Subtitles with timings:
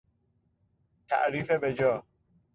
[1.07, 2.03] تعریف بجا